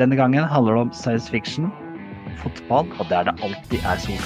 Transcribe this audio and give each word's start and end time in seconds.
Denne 0.00 0.16
gangen 0.16 0.44
handler 0.48 0.74
det 0.74 0.80
om 0.86 0.90
science 0.96 1.28
fiction, 1.30 1.66
fotball 2.40 2.88
og 3.00 3.08
der 3.10 3.26
det 3.28 3.34
alltid 3.44 3.82
er 3.84 3.98
sol. 4.00 4.22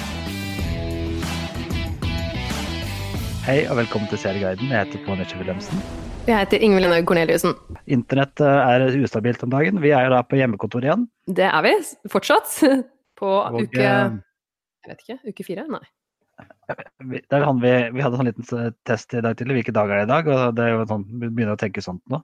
Hei 3.47 3.57
og 3.71 3.75
velkommen 3.79 4.07
til 4.11 4.19
Serieguiden. 4.21 4.71
Jeg 4.71 4.85
heter 4.85 5.03
Pål 5.05 5.19
Nesje 5.21 5.39
Wilhelmsen. 5.39 5.81
Jeg 6.27 6.39
heter 6.41 6.63
Ingvild 6.63 6.87
Enhaug 6.89 7.07
Corneliussen. 7.07 7.53
Internett 7.87 8.41
eh, 8.43 8.71
er 8.71 8.87
ustabilt 9.03 9.43
om 9.43 9.51
dagen. 9.51 9.79
Vi 9.83 9.91
er 9.95 10.07
jo 10.07 10.15
da 10.15 10.23
på 10.27 10.39
hjemmekontor 10.39 10.83
igjen. 10.87 11.05
Det 11.27 11.47
er 11.47 11.61
vi 11.67 11.75
fortsatt. 12.11 12.57
På 13.19 13.29
Og, 13.47 13.61
uke 13.65 13.83
eh, 13.83 14.17
Jeg 14.85 14.91
vet 14.91 15.05
ikke. 15.05 15.19
Uke 15.31 15.45
fire? 15.47 15.67
Nei. 15.71 15.83
vi, 17.11 17.21
vi, 17.23 17.71
vi 17.95 18.03
hadde 18.03 18.11
en 18.11 18.19
sånn 18.19 18.27
liten 18.31 18.49
eh, 18.59 18.73
test 18.87 19.15
i 19.15 19.23
dag 19.23 19.39
tidlig. 19.39 19.61
Hvilke 19.61 19.75
dager 19.79 19.95
er 19.95 20.03
det 20.03 20.09
i 20.09 20.13
dag? 20.15 20.27
Og 20.35 20.57
det 20.59 20.67
er 20.67 20.75
jo 20.75 20.83
sånn, 20.91 21.07
vi 21.15 21.31
begynner 21.31 21.55
å 21.55 21.61
tenke 21.63 21.83
sånt 21.83 22.03
nå. 22.11 22.19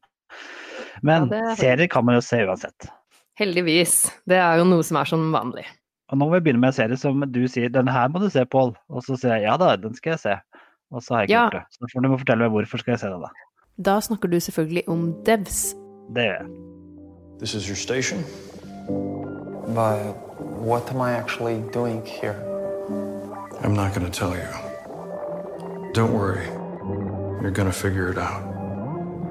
Men 1.04 1.32
Ja, 1.32 1.40
er- 1.54 1.58
serier 1.60 1.90
kan 1.92 2.06
man 2.08 2.20
jo 2.20 2.24
se 2.28 2.44
uansett. 2.44 2.92
Heldigvis. 3.40 4.12
Det 4.30 4.38
er 4.38 4.60
jo 4.62 4.66
noe 4.70 4.84
som 4.86 4.98
er 5.02 5.10
som 5.10 5.24
vanlig. 5.34 5.66
Og 6.12 6.20
nå 6.20 6.28
må 6.28 6.36
vi 6.36 6.44
begynne 6.46 6.62
med 6.62 6.70
en 6.74 6.78
serie 6.78 6.98
som 7.00 7.24
du 7.34 7.40
sier 7.50 7.72
den 7.74 7.88
her 7.90 8.10
må 8.14 8.20
du 8.22 8.28
se, 8.30 8.44
Pål. 8.46 8.76
Og 8.94 9.02
så 9.06 9.16
sier 9.18 9.40
jeg 9.40 9.48
ja 9.48 9.56
da, 9.58 9.76
den 9.76 9.96
skal 9.98 10.14
jeg 10.14 10.20
se. 10.20 10.36
Og 10.94 11.02
så 11.02 11.16
har 11.16 11.22
jeg 11.24 11.30
ikke 11.32 11.34
Ja. 11.34 11.44
gjort 11.50 11.54
det. 11.54 11.90
Så 11.90 12.02
du 12.04 12.08
må 12.10 12.18
fortelle 12.22 12.44
meg 12.46 12.52
hvorfor 12.54 12.78
skal 12.84 12.92
jeg 12.94 13.00
se 13.00 13.08
det, 13.10 13.22
da. 13.24 13.30
Da 13.82 14.00
snakker 14.00 14.30
du 14.30 14.38
selvfølgelig 14.40 14.84
om 14.88 15.08
devs. 15.26 15.74
Det 16.14 16.24
gjør 16.28 16.38
jeg. 16.38 16.48
This 17.40 17.56
is 17.56 17.66
your 17.68 17.76
station? 17.76 18.20
But 19.74 20.14
what 20.62 20.92
am 20.94 21.02
I 21.02 21.14
actually 21.14 21.58
doing 21.74 22.06
here? 22.06 22.36
I'm 23.64 23.74
not 23.74 23.96
going 23.96 24.06
to 24.06 24.12
tell 24.12 24.36
you. 24.36 24.48
Don't 25.94 26.14
worry. 26.14 26.46
You're 27.42 27.52
going 27.52 27.72
to 27.72 27.72
figure 27.74 28.10
it 28.12 28.18
out. 28.18 28.44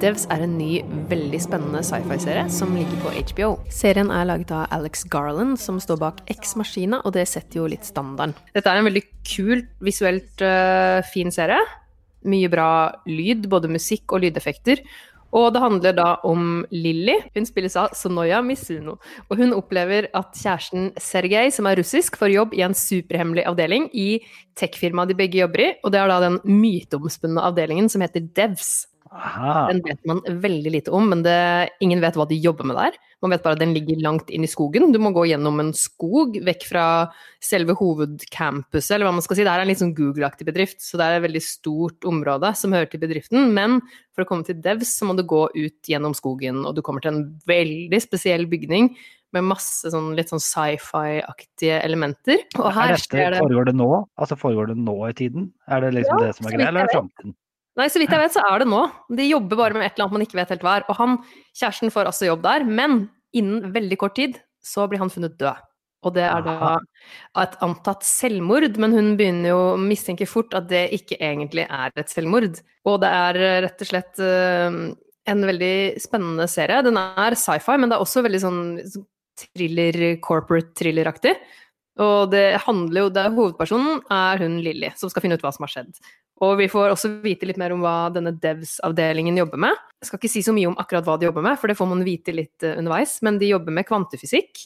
Devs 0.02 0.24
er 0.34 0.40
en 0.42 0.56
ny, 0.58 0.80
veldig 1.06 1.38
spennende 1.44 1.78
sci-fi-serie 1.86 2.48
som 2.50 2.72
ligger 2.74 2.96
på 3.04 3.12
HBO. 3.14 3.50
Serien 3.70 4.08
er 4.10 4.26
laget 4.26 4.50
av 4.50 4.64
Alex 4.74 5.04
Garland, 5.06 5.60
som 5.62 5.78
står 5.78 6.00
bak 6.00 6.18
X-Maskina, 6.32 6.98
og 7.06 7.14
det 7.14 7.28
setter 7.30 7.60
jo 7.60 7.68
litt 7.70 7.86
standarden. 7.86 8.34
Dette 8.50 8.66
er 8.66 8.80
en 8.80 8.88
veldig 8.88 9.04
kul, 9.30 9.62
visuelt 9.78 10.42
uh, 10.42 11.06
fin 11.06 11.30
serie. 11.30 11.60
Mye 12.26 12.50
bra 12.50 12.66
lyd, 13.06 13.46
både 13.52 13.70
musikk 13.70 14.10
og 14.10 14.24
lydeffekter. 14.26 14.82
Og 15.38 15.52
det 15.54 15.62
handler 15.62 15.94
da 15.94 16.10
om 16.26 16.64
Lilly. 16.74 17.20
Hun 17.38 17.46
spilles 17.46 17.78
av 17.78 17.94
Sonoya 17.94 18.42
Misuno. 18.42 18.98
Og 19.30 19.38
hun 19.38 19.54
opplever 19.54 20.10
at 20.18 20.34
kjæresten 20.34 20.90
Sergej, 20.98 21.54
som 21.54 21.70
er 21.70 21.78
russisk, 21.78 22.18
får 22.18 22.34
jobb 22.34 22.58
i 22.58 22.66
en 22.66 22.74
superhemmelig 22.74 23.46
avdeling 23.48 23.86
i 23.94 24.18
tech-firmaet 24.58 25.14
de 25.14 25.22
begge 25.22 25.40
jobber 25.40 25.68
i. 25.68 25.74
Og 25.86 25.94
det 25.94 26.02
er 26.02 26.10
da 26.10 26.24
den 26.26 26.42
myteomspunne 26.42 27.46
avdelingen 27.52 27.88
som 27.92 28.02
heter 28.04 28.26
Devs. 28.34 28.80
Aha. 29.12 29.66
Den 29.68 29.82
vet 29.84 30.00
man 30.08 30.22
veldig 30.24 30.70
lite 30.72 30.92
om, 30.94 31.10
men 31.12 31.22
det, 31.24 31.36
ingen 31.84 32.00
vet 32.00 32.16
hva 32.16 32.24
de 32.28 32.38
jobber 32.40 32.64
med 32.68 32.78
der. 32.78 32.96
Man 33.22 33.34
vet 33.34 33.42
bare 33.44 33.58
at 33.58 33.60
den 33.60 33.74
ligger 33.76 34.00
langt 34.02 34.32
inn 34.32 34.46
i 34.46 34.50
skogen. 34.50 34.88
Du 34.94 34.98
må 35.02 35.12
gå 35.14 35.26
gjennom 35.28 35.60
en 35.62 35.72
skog, 35.76 36.38
vekk 36.42 36.64
fra 36.70 36.86
selve 37.44 37.76
hovedcampuset, 37.78 38.94
eller 38.96 39.06
hva 39.06 39.14
man 39.18 39.24
skal 39.24 39.38
si. 39.38 39.44
Det 39.46 39.52
er 39.52 39.62
en 39.62 39.70
litt 39.70 39.82
sånn 39.82 39.94
Google-aktig 39.98 40.48
bedrift, 40.48 40.80
så 40.82 40.98
det 40.98 41.06
er 41.06 41.18
et 41.18 41.26
veldig 41.26 41.44
stort 41.44 42.08
område 42.08 42.54
som 42.58 42.74
hører 42.74 42.88
til 42.90 43.02
bedriften. 43.04 43.52
Men 43.54 43.82
for 44.16 44.24
å 44.24 44.30
komme 44.30 44.48
til 44.48 44.58
Devs, 44.64 44.96
så 44.96 45.08
må 45.08 45.16
du 45.18 45.26
gå 45.28 45.44
ut 45.54 45.92
gjennom 45.92 46.16
skogen, 46.16 46.64
og 46.66 46.78
du 46.78 46.82
kommer 46.86 47.04
til 47.04 47.12
en 47.12 47.26
veldig 47.50 48.00
spesiell 48.02 48.48
bygning 48.50 48.94
med 49.32 49.46
masse 49.48 49.92
sånn 49.92 50.10
litt 50.16 50.32
sånn 50.32 50.42
sci-fi-aktige 50.42 51.78
elementer. 51.84 52.42
Og 52.58 52.68
Er 52.68 52.96
dette, 52.96 53.28
det 53.32 53.40
Foregår 53.40 53.70
det 53.70 53.76
nå? 53.78 53.92
Altså 54.20 54.36
foregår 54.40 54.72
det 54.72 54.80
nå 54.80 54.96
i 55.08 55.14
tiden? 55.16 55.52
Er 55.68 55.84
det 55.84 55.94
liksom 56.00 56.18
Ja, 56.20 56.26
det 56.26 56.36
som 56.36 56.48
er 56.48 56.56
greia, 56.56 56.68
eller 56.68 56.84
er 56.84 56.90
det 56.90 56.98
framtiden? 56.98 57.36
Nei, 57.80 57.88
så 57.88 58.00
vidt 58.02 58.12
jeg 58.12 58.20
vet, 58.20 58.34
så 58.34 58.44
er 58.44 58.62
det 58.62 58.68
nå. 58.68 58.82
De 59.16 59.24
jobber 59.24 59.58
bare 59.58 59.78
med 59.78 59.86
et 59.86 59.94
eller 59.96 60.06
annet 60.06 60.18
man 60.18 60.24
ikke 60.26 60.38
vet 60.40 60.50
helt 60.52 60.64
hva 60.66 60.78
er. 60.78 60.88
Og 60.92 60.98
han, 60.98 61.18
kjæresten 61.56 61.92
får 61.94 62.10
også 62.10 62.28
jobb 62.28 62.42
der, 62.44 62.66
men 62.68 63.06
innen 63.36 63.70
veldig 63.72 63.98
kort 64.00 64.16
tid 64.18 64.36
så 64.62 64.84
blir 64.90 65.00
han 65.02 65.12
funnet 65.12 65.38
død. 65.40 65.62
Og 66.02 66.16
det 66.16 66.24
er 66.26 66.42
da 66.42 66.72
et 67.38 67.54
antatt 67.62 68.02
selvmord, 68.04 68.74
men 68.82 68.94
hun 68.96 69.12
begynner 69.18 69.52
jo 69.52 69.60
å 69.70 69.78
mistenke 69.78 70.26
fort 70.26 70.54
at 70.58 70.66
det 70.70 70.88
ikke 70.96 71.20
egentlig 71.22 71.64
er 71.68 71.94
et 71.94 72.10
selvmord. 72.10 72.58
Og 72.90 72.98
det 73.04 73.12
er 73.22 73.38
eh, 73.38 73.58
rett 73.68 73.84
og 73.84 73.88
slett 73.88 74.22
eh, 74.22 74.78
en 75.32 75.46
veldig 75.46 75.74
spennende 76.02 76.48
serie. 76.50 76.82
Den 76.84 76.98
er 76.98 77.38
sci-fi, 77.38 77.78
men 77.78 77.88
det 77.88 77.96
er 77.96 78.04
også 78.04 78.24
veldig 78.26 78.42
sånn 78.42 78.62
sånn 78.90 79.08
thriller, 79.42 79.98
corporate 80.22 80.74
thriller-aktig. 80.78 81.36
Og 82.02 82.30
det 82.32 82.58
handler 82.64 83.06
jo, 83.06 83.12
det 83.12 83.22
er 83.22 83.34
Hovedpersonen 83.36 84.02
er 84.12 84.42
hun 84.42 84.58
Lilly, 84.64 84.90
som 84.96 85.12
skal 85.12 85.24
finne 85.24 85.36
ut 85.36 85.44
hva 85.44 85.52
som 85.54 85.66
har 85.66 85.72
skjedd. 85.72 85.92
Og 86.42 86.56
vi 86.58 86.66
får 86.70 86.92
også 86.94 87.10
vite 87.22 87.46
litt 87.46 87.58
mer 87.60 87.74
om 87.74 87.82
hva 87.84 88.10
denne 88.14 88.32
Devs-avdelingen 88.42 89.36
jobber 89.38 89.60
med. 89.62 89.78
Jeg 90.02 90.08
skal 90.08 90.18
ikke 90.18 90.32
si 90.32 90.42
så 90.42 90.54
mye 90.56 90.72
om 90.72 90.78
akkurat 90.80 91.06
hva 91.06 91.14
de 91.20 91.28
jobber 91.28 91.44
med, 91.46 91.58
for 91.60 91.70
det 91.70 91.78
får 91.78 91.90
man 91.92 92.02
vite 92.06 92.34
litt 92.34 92.66
eh, 92.66 92.74
underveis, 92.80 93.20
men 93.22 93.38
de 93.38 93.52
jobber 93.52 93.76
med 93.76 93.86
kvantefysikk. 93.86 94.64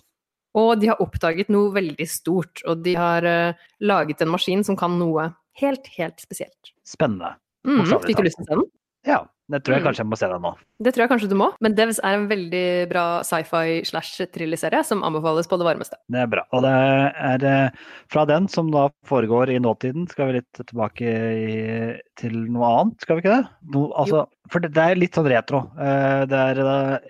Og 0.57 0.71
de 0.81 0.89
har 0.89 1.03
oppdaget 1.05 1.51
noe 1.53 1.69
veldig 1.75 2.07
stort, 2.09 2.63
og 2.65 2.81
de 2.87 2.95
har 2.97 3.27
uh, 3.29 3.67
laget 3.85 4.23
en 4.25 4.31
maskin 4.33 4.63
som 4.65 4.79
kan 4.81 4.95
noe 4.97 5.27
helt, 5.61 5.91
helt 5.99 6.23
spesielt. 6.23 6.73
Spennende. 6.89 7.35
Mm, 7.69 7.83
fikk 8.07 8.23
du 8.23 8.25
lyst 8.25 8.41
til 8.41 8.47
å 8.47 8.49
se 8.49 8.57
den? 8.63 8.71
Ja, 9.05 9.19
det 9.49 9.61
tror 9.63 9.77
jeg 9.77 9.83
Mm. 9.83 9.87
kanskje 9.87 10.03
jeg 10.03 10.11
må 10.11 10.17
se 10.19 10.27
det 10.27 10.41
nå. 10.43 10.51
Det 10.83 10.93
tror 10.95 11.03
jeg 11.05 11.11
kanskje 11.13 11.29
du 11.31 11.37
må. 11.39 11.53
Men 11.63 11.75
Devs 11.79 12.01
er 12.03 12.15
en 12.17 12.29
veldig 12.29 12.89
bra 12.91 13.23
sci-fi 13.23 13.85
slash 13.87 14.19
thriller-serie 14.35 14.83
som 14.85 15.03
anbefales 15.07 15.47
på 15.47 15.57
det 15.61 15.67
varmeste. 15.69 15.95
Det 16.11 16.19
er 16.19 16.27
bra. 16.27 16.43
Og 16.53 16.63
det 16.67 16.73
er 16.73 17.45
eh, 17.47 17.71
fra 18.11 18.25
den 18.27 18.49
som 18.49 18.71
da 18.75 18.89
foregår 19.07 19.53
i 19.55 19.59
nåtiden, 19.63 20.09
skal 20.11 20.27
vi 20.33 20.41
litt 20.41 20.61
tilbake 20.67 21.07
i, 21.07 22.01
til 22.19 22.35
noe 22.51 22.67
annet, 22.81 23.01
skal 23.07 23.17
vi 23.17 23.23
ikke 23.23 23.37
det? 23.37 23.49
No, 23.75 23.85
altså, 23.95 24.25
for 24.51 24.61
det, 24.61 24.73
det 24.75 24.83
er 24.83 24.99
litt 24.99 25.15
sånn 25.15 25.29
retro. 25.31 25.63
Eh, 25.79 26.25
Det 26.27 26.43
er, 26.43 26.61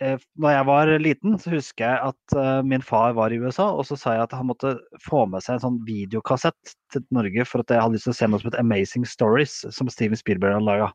eh, 0.01 0.19
når 0.37 0.51
jeg 0.59 0.67
var 0.67 0.87
liten, 1.01 1.39
så 1.41 1.51
husker 1.57 1.87
jeg 1.89 2.13
at 2.13 2.65
min 2.67 2.83
far 2.85 3.15
var 3.17 3.31
i 3.33 3.39
USA, 3.41 3.71
og 3.73 3.87
så 3.89 3.97
sa 3.97 4.13
jeg 4.13 4.27
at 4.29 4.33
han 4.37 4.47
måtte 4.53 4.77
få 5.09 5.25
med 5.29 5.41
seg 5.43 5.57
en 5.57 5.65
sånn 5.65 5.81
videokassett 5.87 6.77
til 6.93 7.03
Norge 7.11 7.45
for 7.49 7.61
at 7.65 7.69
jeg 7.73 7.81
hadde 7.81 7.97
lyst 7.97 8.05
til 8.11 8.13
å 8.13 8.19
se 8.21 8.27
noe 8.29 8.41
som 8.45 8.51
het 8.53 8.61
Amazing 8.61 9.05
Stories, 9.09 9.65
som 9.71 9.89
Steven 9.89 10.17
Spielberg 10.21 10.53
hadde 10.59 10.69
laga. 10.69 10.93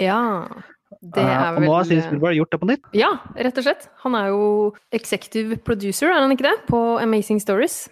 Ja, 0.00 0.46
det 1.02 1.22
er 1.24 1.50
vel... 1.56 1.64
og 1.64 1.66
nå 1.66 1.74
har 1.74 1.86
Steven 1.88 2.04
Spielberg 2.06 2.38
gjort 2.38 2.54
det 2.54 2.60
på 2.62 2.70
nytt. 2.70 2.88
Ja, 2.96 3.10
rett 3.34 3.58
og 3.58 3.66
slett. 3.66 3.88
Han 4.04 4.16
er 4.18 4.30
jo 4.30 4.46
executive 4.94 5.58
producer, 5.66 6.12
er 6.12 6.22
han 6.22 6.34
ikke 6.34 6.46
det? 6.46 6.56
På 6.70 6.82
Amazing 7.02 7.42
Stories. 7.42 7.84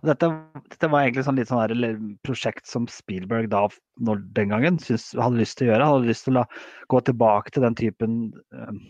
Og 0.00 0.08
dette, 0.08 0.28
dette 0.72 0.88
var 0.88 1.04
egentlig 1.04 1.26
sånn 1.26 1.36
litt 1.36 1.50
sånn 1.50 2.14
prosjekt 2.24 2.68
som 2.68 2.86
Spielberg 2.90 3.50
da, 3.52 3.66
når, 4.00 4.22
den 4.36 4.54
gangen 4.54 4.78
syntes, 4.80 5.10
hadde 5.18 5.40
lyst 5.42 5.58
til 5.58 5.68
å 5.68 5.72
gjøre. 5.72 5.86
Han 5.86 5.98
hadde 5.98 6.12
lyst 6.12 6.26
til 6.28 6.40
å 6.40 6.46
gå 6.92 7.02
tilbake 7.04 7.52
til 7.52 7.66
den 7.66 7.76
typen 7.76 8.16
eh, 8.54 8.80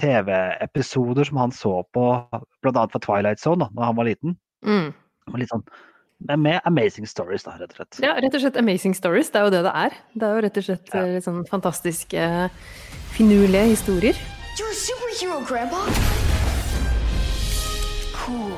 TV-episoder 0.00 1.30
som 1.30 1.40
han 1.40 1.54
så 1.54 1.78
på, 1.96 2.04
bl.a. 2.64 2.84
fra 2.92 3.02
Twilight 3.06 3.40
Zone 3.40 3.64
da 3.64 3.70
når 3.72 3.88
han 3.88 3.98
var 4.00 4.10
liten. 4.10 4.36
Mm. 4.66 4.90
Og 5.30 5.40
litt 5.40 5.52
sånn, 5.54 5.64
med, 6.28 6.38
med 6.40 6.60
Amazing 6.64 7.06
Stories, 7.08 7.44
da, 7.44 7.56
rett 7.60 7.74
og 7.74 7.80
slett. 7.80 7.98
Ja, 8.04 8.14
rett 8.20 8.34
og 8.36 8.40
slett 8.44 8.56
Amazing 8.60 8.94
Stories. 8.96 9.30
Det 9.32 9.40
er 9.40 9.44
jo 9.48 9.52
det 9.54 9.62
det 9.66 9.74
er. 9.84 9.96
Det 10.14 10.28
er 10.28 10.38
jo 10.38 10.44
rett 10.46 10.60
og 10.60 10.66
slett 10.68 10.94
Ja. 10.94 11.02
eh, 11.02 11.12
litt 11.18 11.26
sånn 11.26 11.44
fantastiske, 11.50 12.28
finurlige 13.16 13.66
historier. 13.74 14.16
You're 14.58 14.70
a 14.70 14.78
superhero, 14.78 15.40
Grandpa. 15.48 15.84
Cool. 18.24 18.52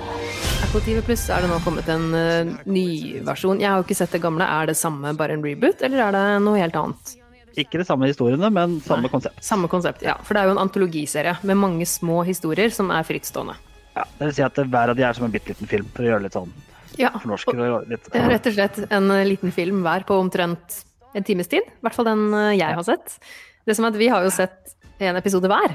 Apple 0.63 0.81
TV 0.85 1.03
Pluss 1.03 1.27
er 1.33 1.43
det 1.43 1.51
nå 1.51 1.59
kommet 1.65 1.89
en 1.91 2.07
uh, 2.15 2.57
ny 2.71 2.87
versjon. 3.27 3.59
Jeg 3.63 3.71
har 3.71 3.81
jo 3.81 3.87
ikke 3.87 3.99
sett 3.99 4.15
det 4.15 4.23
gamle. 4.23 4.47
Er 4.47 4.71
det 4.71 4.77
samme, 4.79 5.15
bare 5.19 5.35
en 5.37 5.43
reboot, 5.45 5.83
eller 5.83 6.05
er 6.07 6.15
det 6.15 6.25
noe 6.45 6.61
helt 6.61 6.77
annet? 6.79 7.17
Ikke 7.57 7.81
de 7.81 7.87
samme 7.89 8.07
historiene, 8.11 8.51
men 8.53 8.79
samme 8.85 9.09
Nei. 9.09 9.11
konsept. 9.11 9.41
Samme 9.43 9.69
konsept, 9.73 10.05
ja. 10.05 10.19
For 10.23 10.37
det 10.37 10.43
er 10.43 10.51
jo 10.51 10.57
en 10.59 10.63
antologiserie 10.67 11.39
med 11.49 11.57
mange 11.59 11.87
små 11.89 12.21
historier 12.29 12.71
som 12.75 12.93
er 12.93 13.07
frittstående. 13.09 13.57
Ja, 13.97 14.05
det 14.19 14.29
vil 14.29 14.35
si 14.37 14.45
at 14.45 14.59
hver 14.61 14.93
av 14.93 14.99
de 14.99 15.07
er 15.09 15.17
som 15.17 15.25
en 15.25 15.33
bitte 15.33 15.55
liten 15.55 15.71
film, 15.71 15.89
for 15.97 16.05
å 16.05 16.11
gjøre 16.11 16.21
det 16.21 16.29
litt 16.29 16.37
sånn 16.37 16.53
Ja, 17.01 17.11
og, 17.15 17.57
det 17.57 17.71
litt. 17.91 18.09
Er 18.15 18.31
rett 18.33 18.47
og 18.49 18.55
slett 18.57 18.79
en 18.91 19.11
eh, 19.13 19.27
liten 19.29 19.53
film 19.55 19.83
hver 19.85 20.07
på 20.09 20.17
omtrent 20.21 20.81
en 21.17 21.25
times 21.27 21.49
tid. 21.53 21.67
I 21.67 21.85
hvert 21.85 21.97
fall 21.97 22.09
den 22.09 22.29
eh, 22.35 22.55
jeg 22.59 22.79
har 22.79 22.87
sett. 22.87 23.19
Det 23.67 23.77
som 23.77 23.87
er 23.87 23.95
at 23.95 24.01
vi 24.01 24.09
har 24.13 24.25
jo 24.25 24.33
sett 24.33 24.77
en 25.03 25.19
episode 25.19 25.51
hver. 25.51 25.75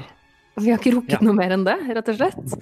Vi 0.60 0.68
har 0.68 0.80
ikke 0.80 0.92
rukket 0.98 1.14
Ja. 1.16 1.24
noe 1.24 1.32
mer 1.32 1.54
enn 1.54 1.62
det, 1.64 1.78
rett 1.96 2.08
og 2.12 2.18
slett. 2.18 2.56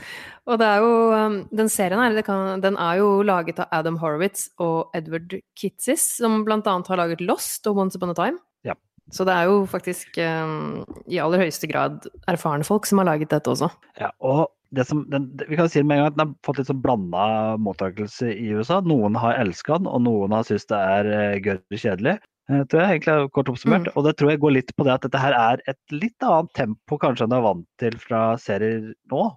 Og 0.47 0.61
det 0.61 0.67
er 0.69 0.85
jo 0.85 1.47
Den 1.51 1.69
serien 1.73 1.99
her, 1.99 2.15
det 2.15 2.23
kan, 2.29 2.61
den 2.63 2.77
er 2.79 3.01
jo 3.01 3.23
laget 3.27 3.59
av 3.59 3.67
Adam 3.73 3.97
Horowitz 3.99 4.49
og 4.63 4.93
Edward 4.95 5.35
Kitsis, 5.59 6.05
som 6.21 6.45
blant 6.47 6.69
annet 6.71 6.87
har 6.87 7.01
laget 7.03 7.21
Lost 7.25 7.67
og 7.67 7.81
Once 7.83 7.99
Upon 7.99 8.13
a 8.13 8.15
Time. 8.15 8.39
Ja. 8.63 8.77
Så 9.11 9.27
det 9.27 9.35
er 9.35 9.49
jo 9.51 9.65
faktisk 9.67 10.21
um, 10.23 10.85
i 11.11 11.19
aller 11.19 11.43
høyeste 11.43 11.67
grad 11.67 12.07
erfarne 12.31 12.63
folk 12.69 12.87
som 12.87 13.03
har 13.03 13.11
laget 13.11 13.33
dette 13.33 13.51
også. 13.51 13.73
Ja, 13.99 14.13
og 14.23 14.53
som, 14.87 15.03
den, 15.11 15.25
vi 15.49 15.57
kan 15.59 15.69
si 15.69 15.83
med 15.83 15.99
en 15.99 16.03
gang 16.05 16.11
at 16.13 16.17
den 16.19 16.27
har 16.29 16.47
fått 16.47 16.61
litt 16.61 16.69
sånn 16.71 16.83
blanda 16.85 17.25
mottakelse 17.59 18.31
i 18.31 18.53
USA. 18.55 18.81
Noen 18.87 19.19
har 19.19 19.39
elska 19.41 19.81
den, 19.81 19.89
og 19.91 20.05
noen 20.07 20.33
har 20.37 20.47
syntes 20.47 20.69
det 20.71 20.79
er 20.79 21.11
uh, 21.11 21.41
gørr 21.43 21.61
kjedelig. 21.75 22.17
eh, 22.51 22.63
tror 22.71 22.83
jeg 22.85 22.97
egentlig 23.01 23.15
er 23.17 23.29
kort 23.35 23.51
oppsummert. 23.51 23.91
Mm. 23.91 23.93
Og 23.97 24.07
det 24.07 24.17
tror 24.19 24.31
jeg 24.31 24.43
går 24.43 24.57
litt 24.57 24.73
på 24.79 24.87
det 24.87 24.95
at 24.95 25.07
dette 25.07 25.19
her 25.23 25.35
er 25.39 25.63
et 25.71 25.95
litt 25.95 26.27
annet 26.27 26.51
tempo 26.59 26.99
kanskje 27.03 27.27
enn 27.27 27.35
du 27.35 27.39
er 27.41 27.47
vant 27.49 27.67
til 27.83 27.99
fra 28.03 28.25
serier 28.39 28.93
nå. 29.13 29.29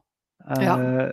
Eh, 0.50 0.66
Ja. 0.70 1.12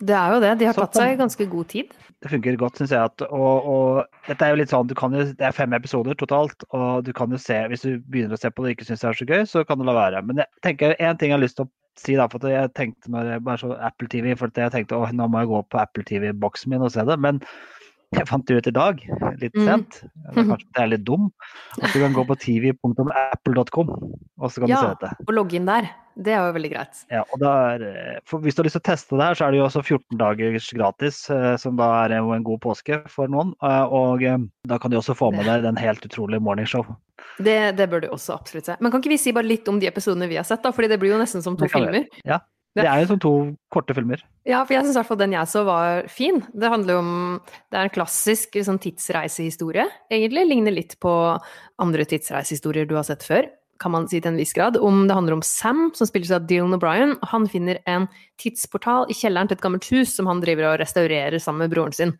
Det 0.00 0.14
er 0.16 0.32
jo 0.32 0.40
det. 0.40 0.50
De 0.62 0.64
har 0.64 0.72
Så 0.72 0.86
tatt 0.86 0.96
seg 0.96 1.18
ganske 1.20 1.44
god 1.52 1.66
tid. 1.68 1.90
Det 2.24 2.30
funker 2.32 2.56
godt, 2.56 2.78
syns 2.80 2.92
jeg. 2.94 3.04
At, 3.10 3.20
og, 3.28 3.66
og 3.68 4.28
dette 4.30 4.46
er 4.46 4.54
jo 4.54 4.60
litt 4.62 4.70
sånn, 4.72 4.88
du 4.88 4.94
kan 4.96 5.12
jo, 5.12 5.26
Det 5.36 5.44
er 5.44 5.52
fem 5.52 5.74
episoder 5.76 6.16
totalt, 6.16 6.64
og 6.72 7.04
du 7.04 7.10
kan 7.16 7.28
jo 7.32 7.36
se 7.40 7.58
Hvis 7.68 7.84
du 7.84 7.98
begynner 8.08 8.38
å 8.38 8.40
se 8.40 8.48
på 8.48 8.64
det 8.64 8.70
og 8.70 8.78
ikke 8.78 8.86
syns 8.88 9.04
det 9.04 9.10
er 9.10 9.18
så 9.18 9.26
gøy, 9.28 9.42
så 9.50 9.64
kan 9.68 9.76
du 9.76 9.84
la 9.84 9.92
være. 9.98 10.22
Men 10.24 10.40
jeg 10.40 10.48
tenker 10.64 10.96
en 10.96 11.20
ting 11.20 11.34
jeg 11.34 11.36
har 11.36 11.44
lyst 11.44 11.58
til 11.60 11.68
å 11.68 11.72
si 11.98 12.16
da, 12.18 12.26
for 12.30 12.46
jeg 12.48 12.72
tenkte 12.76 13.10
når 13.12 13.34
jeg 13.34 13.44
bare 13.46 13.62
så 13.62 13.74
Apple 13.86 14.08
TV, 14.12 14.32
for 14.38 14.52
jeg 14.56 14.72
tenkte 14.74 14.98
å, 14.98 15.08
nå 15.12 15.26
må 15.30 15.42
jeg 15.42 15.50
gå 15.50 15.62
på 15.72 15.80
Apple 15.82 16.06
TV-boksen 16.08 16.72
min 16.72 16.86
og 16.86 16.92
se 16.94 17.04
det. 17.08 17.18
Men 17.20 17.42
jeg 18.12 18.26
fant 18.26 18.44
det 18.46 18.56
ut 18.58 18.66
i 18.66 18.74
dag, 18.74 19.00
litt 19.40 19.54
Mm. 19.54 19.66
sent. 19.66 20.02
Eller 20.28 20.44
Kanskje 20.50 20.66
jeg 20.76 20.82
er 20.82 20.90
litt 20.96 21.04
dum. 21.06 21.30
At 21.82 21.92
du 21.92 22.00
kan 22.00 22.12
gå 22.14 22.24
på 22.26 22.36
tv.apple.com, 22.42 23.88
og 24.40 24.50
så 24.50 24.60
kan 24.60 24.68
Ja. 24.68 24.76
du 24.76 24.80
se 24.82 24.94
dette. 24.94 25.16
Og 25.28 25.34
logge 25.34 25.54
inn 25.54 25.66
der. 25.66 25.90
Det 26.20 26.32
er 26.34 26.42
jo 26.50 26.52
veldig 26.52 26.70
greit. 26.72 27.04
Ja, 27.08 27.22
og 27.32 27.40
er, 27.46 27.82
eh, 27.86 28.18
for 28.26 28.40
hvis 28.40 28.54
du 28.54 28.60
har 28.60 28.66
lyst 28.66 28.76
til 28.76 28.82
å 28.82 28.88
teste 28.90 29.16
det 29.16 29.24
her, 29.24 29.34
så 29.38 29.46
er 29.46 29.50
det 29.52 29.58
jo 29.60 29.64
også 29.68 29.82
14 29.86 30.18
dagers 30.18 30.66
gratis, 30.74 31.30
eh, 31.30 31.56
som 31.56 31.76
da 31.76 32.04
er 32.04 32.16
jo 32.18 32.32
en 32.32 32.42
god 32.44 32.60
påske 32.60 33.08
for 33.08 33.28
noen. 33.28 33.54
eh, 33.62 33.84
Og 33.86 34.22
eh, 34.22 34.36
da 34.66 34.76
kan 34.78 34.90
du 34.90 34.98
også 34.98 35.14
få 35.16 35.30
med 35.32 35.46
deg 35.46 35.62
den 35.62 35.76
helt 35.76 36.02
utrolige 36.04 36.42
morningshow. 36.42 36.84
Det, 37.38 37.76
det 37.76 37.88
bør 37.88 38.00
du 38.02 38.08
også 38.08 38.34
absolutt 38.36 38.66
se. 38.66 38.76
Men 38.80 38.90
kan 38.92 39.00
ikke 39.00 39.14
vi 39.14 39.16
si 39.22 39.32
bare 39.32 39.44
litt 39.48 39.66
om 39.68 39.78
de 39.80 39.86
episodene 39.86 40.28
vi 40.28 40.36
har 40.36 40.44
sett, 40.44 40.62
da? 40.62 40.72
Fordi 40.72 40.88
det 40.88 40.98
blir 41.00 41.12
jo 41.14 41.18
nesten 41.22 41.42
som 41.42 41.56
to 41.56 41.66
filmer. 41.68 41.92
filmer. 42.04 42.40
Det 42.78 42.86
er 42.86 43.00
jo 43.02 43.08
sånn 43.10 43.22
to 43.22 43.32
korte 43.74 43.94
filmer. 43.96 44.20
Ja, 44.46 44.60
for 44.62 44.76
jeg 44.76 44.84
syns 44.84 44.94
i 44.94 45.00
hvert 45.00 45.08
fall 45.08 45.18
den 45.18 45.34
jeg 45.34 45.50
så 45.50 45.64
var 45.66 46.06
fin. 46.12 46.38
Det 46.54 46.70
handler 46.70 46.96
jo 46.96 47.00
om 47.02 47.14
Det 47.42 47.78
er 47.78 47.88
en 47.88 47.94
klassisk 47.96 48.58
sånn 48.66 48.78
tidsreisehistorie, 48.82 49.88
egentlig. 50.12 50.46
Ligner 50.46 50.76
litt 50.76 50.94
på 51.02 51.12
andre 51.82 52.06
tidsreisehistorier 52.06 52.86
du 52.86 52.94
har 52.94 53.06
sett 53.08 53.26
før, 53.26 53.48
kan 53.82 53.94
man 53.94 54.06
si 54.10 54.20
til 54.20 54.30
en 54.32 54.38
viss 54.38 54.54
grad. 54.54 54.78
Om 54.78 55.02
det 55.08 55.16
handler 55.16 55.38
om 55.38 55.44
Sam, 55.46 55.88
som 55.96 56.06
spilles 56.06 56.30
av 56.36 56.46
Dylan 56.46 56.76
O'Brien. 56.76 57.16
Han 57.32 57.48
finner 57.50 57.80
en 57.90 58.06
tidsportal 58.40 59.10
i 59.10 59.18
kjelleren 59.18 59.50
til 59.50 59.58
et 59.58 59.64
gammelt 59.64 59.90
hus 59.90 60.14
som 60.14 60.30
han 60.30 60.42
driver 60.44 60.70
og 60.70 60.78
restaurerer 60.84 61.42
sammen 61.42 61.64
med 61.64 61.74
broren 61.74 61.96
sin. 61.96 62.14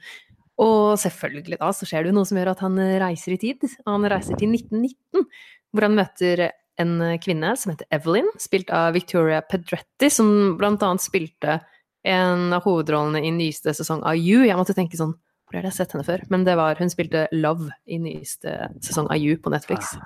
Og 0.61 0.99
selvfølgelig 1.00 1.61
da 1.61 1.70
så 1.73 1.87
skjer 1.88 2.05
det 2.05 2.11
jo 2.11 2.19
noe 2.19 2.29
som 2.29 2.41
gjør 2.41 2.52
at 2.52 2.64
han 2.64 2.81
reiser 3.00 3.37
i 3.37 3.41
tid. 3.41 3.62
Han 3.87 4.05
reiser 4.11 4.37
til 4.41 4.50
1919, 4.52 5.29
hvor 5.70 5.87
han 5.87 5.97
møter 5.97 6.49
en 6.81 6.97
kvinne 7.23 7.53
som 7.59 7.75
heter 7.75 7.88
Evelyn, 7.94 8.29
spilt 8.41 8.71
av 8.75 8.94
Victoria 8.97 9.41
Pedretti, 9.44 10.11
som 10.12 10.56
blant 10.61 10.82
annet 10.87 11.05
spilte 11.05 11.61
en 12.09 12.55
av 12.56 12.65
hovedrollene 12.65 13.23
i 13.27 13.32
nyeste 13.35 13.75
sesong 13.77 14.03
av 14.09 14.17
You. 14.17 14.44
Jeg 14.47 14.56
måtte 14.59 14.77
tenke 14.77 14.99
sånn 15.00 15.17
Hvor 15.50 15.59
har 15.59 15.67
jeg 15.67 15.81
sett 15.81 15.93
henne 15.97 16.06
før? 16.06 16.23
Men 16.31 16.44
det 16.47 16.55
var 16.56 16.79
Hun 16.79 16.93
spilte 16.93 17.27
Love 17.35 17.73
i 17.85 17.99
nyeste 18.00 18.71
sesong 18.87 19.11
av 19.11 19.21
You 19.21 19.37
på 19.43 19.53
Netflix. 19.53 19.97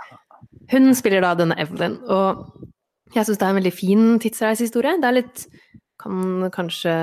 Hun 0.73 0.95
spiller 0.97 1.23
da 1.25 1.35
denne 1.39 1.59
Evelyn, 1.61 1.99
og 2.09 2.47
jeg 3.15 3.29
syns 3.29 3.39
det 3.39 3.47
er 3.47 3.53
en 3.53 3.61
veldig 3.61 3.75
fin 3.75 4.05
tidsreisehistorie. 4.23 4.99
Det 5.01 5.11
er 5.11 5.19
litt 5.21 5.47
Kan 6.03 6.49
kanskje 6.55 6.95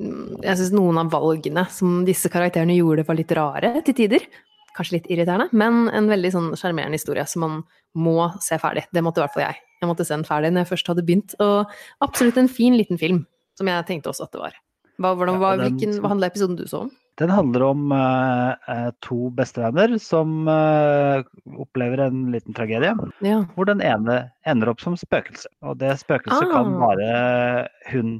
mm, 0.00 0.42
Jeg 0.44 0.58
syns 0.58 0.74
noen 0.74 1.00
av 1.00 1.12
valgene 1.14 1.64
som 1.72 2.02
disse 2.04 2.28
karakterene 2.32 2.76
gjorde, 2.76 3.06
var 3.08 3.18
litt 3.18 3.32
rare 3.38 3.78
til 3.86 3.96
tider. 4.02 4.26
Kanskje 4.74 4.96
litt 4.98 5.06
irriterende, 5.12 5.46
men 5.54 5.86
en 5.94 6.10
veldig 6.10 6.32
sånn 6.34 6.50
sjarmerende 6.58 6.98
historie 6.98 7.22
som 7.30 7.44
man 7.44 7.60
må 7.94 8.26
se 8.42 8.58
ferdig. 8.58 8.86
Det 8.90 9.04
måtte 9.06 9.22
i 9.22 9.24
hvert 9.24 9.36
fall 9.36 9.46
jeg. 9.46 9.60
Jeg 9.80 9.90
måtte 9.90 10.06
se 10.08 10.16
den 10.16 10.26
ferdig 10.26 10.50
når 10.50 10.64
jeg 10.64 10.72
først 10.72 10.90
hadde 10.90 11.04
begynt. 11.06 11.36
Og 11.44 11.70
absolutt 12.02 12.40
en 12.40 12.50
fin 12.50 12.74
liten 12.78 12.98
film, 12.98 13.22
som 13.58 13.70
jeg 13.70 13.86
tenkte 13.86 14.10
også 14.10 14.26
at 14.26 14.34
det 14.34 14.42
var. 14.42 14.58
Hva, 14.98 15.14
hvordan, 15.18 15.38
hva, 15.42 15.54
hvilken, 15.62 15.96
hva 16.02 16.10
handla 16.14 16.30
episoden 16.30 16.58
du 16.58 16.66
så 16.70 16.84
om? 16.86 16.92
Den 17.18 17.30
handler 17.30 17.62
om 17.68 17.92
eh, 17.94 18.70
eh, 18.72 18.88
to 19.06 19.28
bestevenner 19.38 19.92
som 20.02 20.48
eh, 20.50 21.22
opplever 21.62 22.02
en 22.08 22.24
liten 22.34 22.56
tragedie, 22.56 22.90
Ja. 23.22 23.36
hvor 23.54 23.68
den 23.70 23.82
ene 23.86 24.32
ender 24.50 24.72
opp 24.72 24.82
som 24.82 24.96
spøkelse. 24.98 25.46
Og 25.62 25.78
det 25.78 25.92
spøkelset 26.02 26.50
kan 26.50 26.74
være 26.74 26.80
bare 26.82 27.68
hun, 27.92 28.16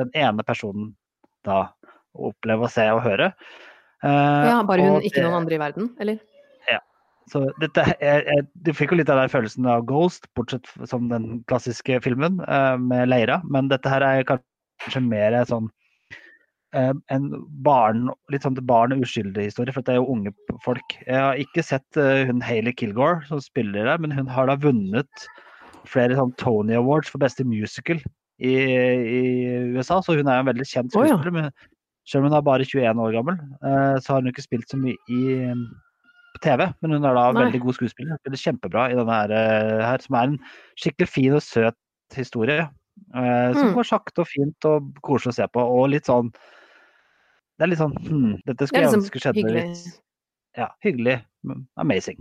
den 0.00 0.12
ene 0.16 0.44
personen, 0.48 0.94
da 1.44 1.66
oppleve 2.16 2.68
å 2.68 2.72
se 2.72 2.86
og 2.94 3.02
høre. 3.04 3.32
Eh, 4.02 4.46
ja, 4.50 4.60
bare 4.66 4.84
hun, 4.86 5.00
ikke 5.02 5.20
det- 5.20 5.26
noen 5.28 5.40
andre 5.42 5.58
i 5.58 5.62
verden, 5.62 5.90
eller? 6.02 6.20
Så 7.30 7.44
dette, 7.62 7.84
jeg, 8.02 8.24
jeg, 8.26 8.42
du 8.66 8.72
fikk 8.74 8.90
jo 8.92 8.96
litt 8.98 9.10
av 9.12 9.20
den 9.20 9.30
følelsen 9.30 9.66
av 9.70 9.84
Ghost, 9.86 10.26
bortsett 10.34 10.66
som 10.90 11.04
den 11.08 11.44
klassiske 11.46 12.00
filmen 12.02 12.40
eh, 12.48 12.74
med 12.82 13.12
Leira. 13.12 13.36
Men 13.46 13.68
dette 13.70 13.88
her 13.88 14.02
er 14.02 14.26
kanskje 14.26 15.04
mer 15.06 15.36
sånn 15.46 15.68
eh, 16.74 16.90
en 17.14 17.28
barn, 17.62 18.08
litt 18.34 18.42
sånn 18.42 18.58
barn 18.66 18.96
og 18.96 19.06
uskyldig 19.06 19.46
historie, 19.46 19.72
for 19.72 19.86
det 19.86 19.94
er 19.94 20.00
jo 20.00 20.10
unge 20.16 20.34
folk. 20.66 20.96
Jeg 21.06 21.22
har 21.22 21.38
ikke 21.40 21.64
sett 21.70 22.00
hun 22.26 22.42
Hayley 22.42 22.74
Kilgore 22.74 23.22
som 23.30 23.40
spiller 23.40 23.86
der, 23.86 24.02
men 24.02 24.10
hun 24.18 24.26
har 24.26 24.50
da 24.50 24.58
vunnet 24.58 25.28
flere 25.88 26.18
sånn 26.18 26.34
Tony 26.42 26.74
Awards 26.74 27.14
for 27.14 27.22
beste 27.22 27.46
musical 27.46 28.02
i, 28.42 28.50
i 28.50 29.22
USA, 29.78 30.02
så 30.02 30.18
hun 30.18 30.26
er 30.26 30.42
en 30.42 30.50
veldig 30.50 30.66
kjent 30.66 30.98
Å, 30.98 31.06
ja. 31.06 31.50
Selv 32.06 32.24
om 32.24 32.30
hun 32.30 32.36
er 32.38 32.42
bare 32.46 32.64
21 32.66 32.98
år 33.04 33.12
gammel, 33.16 33.36
eh, 33.62 33.96
så 34.02 34.12
har 34.14 34.20
hun 34.22 34.30
ikke 34.32 34.42
spilt 34.44 34.68
så 34.68 34.76
mye 34.80 34.96
i, 35.08 35.22
på 36.34 36.40
TV. 36.42 36.66
Men 36.82 36.90
hun 36.96 37.04
er 37.04 37.14
da 37.14 37.24
Nei. 37.32 37.44
veldig 37.44 37.60
god 37.62 37.74
skuespiller. 37.78 38.10
Hun 38.16 38.18
spiller 38.22 38.42
kjempebra 38.42 38.86
i 38.90 38.96
denne 38.98 39.18
her, 39.20 39.30
eh, 39.30 39.82
her, 39.86 39.98
som 40.02 40.16
er 40.18 40.22
en 40.32 40.38
skikkelig 40.80 41.08
fin 41.08 41.32
og 41.38 41.42
søt 41.42 41.76
historie. 42.14 42.68
eh, 43.16 43.52
som 43.54 43.68
Mm. 43.70 43.74
går 43.74 43.84
sakte 43.88 44.18
og 44.20 44.26
fint 44.28 44.64
og 44.68 44.92
koselig 45.02 45.32
å 45.32 45.34
se 45.34 45.46
på. 45.48 45.60
Og 45.64 45.88
litt 45.90 46.04
sånn 46.04 46.30
Det 47.58 47.64
er 47.64 47.66
litt 47.68 47.78
sånn 47.78 47.94
hm, 47.96 48.42
Dette 48.44 48.56
Det 48.58 48.68
skulle 48.68 48.82
jeg 48.82 48.90
liksom 48.92 49.02
ønske 49.02 49.20
skjedde 49.20 49.34
hyggelig. 49.40 49.62
litt 49.68 50.00
Ja, 50.58 50.68
hyggelig. 50.84 51.24
Amazing. 51.78 52.18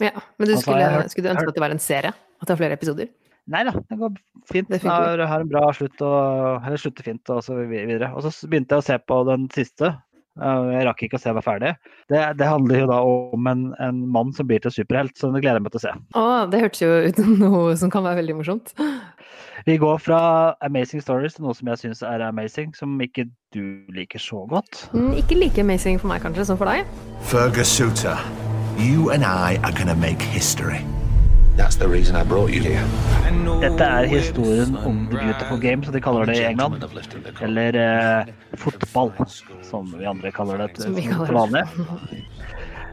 Ja, 0.00 0.10
men 0.38 0.46
du 0.48 0.54
Altså, 0.54 0.62
skulle, 0.62 0.90
hørt- 0.90 1.10
skulle 1.10 1.24
du 1.28 1.34
ønske 1.34 1.48
at 1.48 1.54
det 1.54 1.60
var 1.60 1.70
en 1.70 1.78
serie? 1.78 2.08
At 2.40 2.46
det 2.46 2.48
var 2.48 2.56
flere 2.56 2.72
episoder? 2.78 3.08
Nei 3.50 3.64
da, 3.66 3.72
det 3.90 3.98
går 3.98 4.14
fint. 4.50 4.68
Det 4.70 4.78
har, 4.86 5.18
har 5.26 5.42
en 5.42 5.48
bra 5.50 5.64
slutt 5.74 6.00
og 6.06 6.62
Eller 6.68 6.78
slutter 6.78 7.02
fint 7.08 7.32
og 7.34 7.42
så 7.42 7.56
videre. 7.66 8.12
Og 8.14 8.22
så 8.22 8.32
begynte 8.48 8.76
jeg 8.78 8.84
å 8.84 8.86
se 8.86 8.98
på 9.10 9.18
den 9.26 9.48
siste. 9.54 9.90
Eh, 10.40 10.68
Jeg 10.76 10.86
rakk 10.86 11.02
ikke 11.08 11.18
å 11.18 11.22
se 11.24 11.32
meg 11.34 11.42
ferdig. 11.44 11.72
Det, 12.08 12.20
det 12.38 12.46
handler 12.46 12.84
jo 12.84 12.90
da 12.92 13.00
om 13.02 13.48
en, 13.50 13.64
en 13.82 13.98
mann 14.14 14.30
som 14.36 14.46
blir 14.46 14.62
til 14.62 14.70
superhelt, 14.72 15.16
så 15.18 15.32
det 15.34 15.42
gleder 15.42 15.58
jeg 15.58 15.66
meg 15.66 15.74
til 15.74 15.82
å 15.82 15.86
se. 15.88 15.94
Å, 16.14 16.26
det 16.52 16.62
hørtes 16.62 16.84
jo 16.84 16.92
ut 17.10 17.18
som 17.24 17.34
noe 17.42 17.74
som 17.80 17.90
kan 17.92 18.06
være 18.06 18.20
veldig 18.22 18.38
morsomt. 18.38 18.70
Vi 19.66 19.74
går 19.76 19.98
fra 20.00 20.20
amazing 20.64 21.02
stories 21.04 21.34
til 21.36 21.44
noe 21.44 21.52
som 21.58 21.68
jeg 21.68 21.82
syns 21.82 22.00
er 22.06 22.22
amazing, 22.24 22.70
som 22.78 22.94
ikke 23.04 23.26
du 23.52 23.82
liker 23.92 24.22
så 24.22 24.46
godt. 24.48 24.86
Mm, 24.94 25.10
Ikke 25.20 25.36
like 25.36 25.60
amazing 25.60 25.98
for 26.00 26.08
meg 26.08 26.22
kanskje 26.24 26.46
som 26.48 26.56
for 26.62 26.70
deg. 26.70 26.86
Fergus 27.28 27.68
Suter, 27.68 28.16
you 28.78 29.10
and 29.12 29.26
I 29.26 29.58
are 29.66 29.74
gonna 29.76 29.98
make 29.98 30.22
history. 30.22 30.80
Dette 33.60 33.84
er 33.84 34.08
historien 34.08 34.76
om 34.80 35.02
The 35.10 35.18
Beautiful 35.18 35.60
Game, 35.60 35.84
som 35.84 35.94
de 35.94 36.00
kaller 36.00 36.30
det 36.30 36.38
i 36.40 36.46
England. 36.48 36.80
Eller 37.44 37.76
eh, 37.76 38.30
fotball, 38.60 39.12
som 39.68 39.90
vi 39.92 40.08
andre 40.08 40.32
kaller 40.34 40.64
det 40.64 40.70
til 40.78 40.96
vanlig. 41.36 41.66